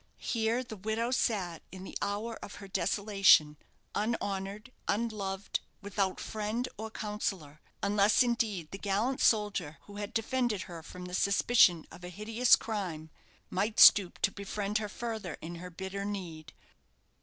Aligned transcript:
Here 0.17 0.63
the 0.63 0.77
widow 0.77 1.11
sat 1.11 1.61
in 1.71 1.83
the 1.83 1.95
hour 2.01 2.35
of 2.41 2.55
her 2.55 2.67
desolation, 2.67 3.55
unhonoured, 3.93 4.71
unloved, 4.87 5.59
without 5.83 6.19
friend 6.19 6.67
or 6.75 6.89
counsellor; 6.89 7.61
unless, 7.83 8.23
indeed, 8.23 8.71
the 8.71 8.79
gallant 8.79 9.21
soldier 9.21 9.77
who 9.81 9.97
had 9.97 10.11
defended 10.15 10.63
her 10.63 10.81
from 10.81 11.05
the 11.05 11.13
suspicion 11.13 11.85
of 11.91 12.03
a 12.03 12.09
hideous 12.09 12.55
crime 12.55 13.11
might 13.51 13.79
stoop 13.79 14.17
to 14.23 14.31
befriend 14.31 14.79
her 14.79 14.89
further 14.89 15.37
in 15.39 15.57
her 15.57 15.69
bitter 15.69 16.03
need. 16.03 16.51